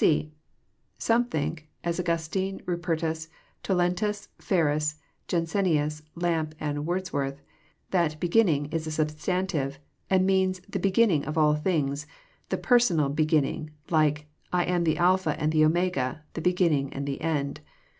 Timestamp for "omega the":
15.64-16.42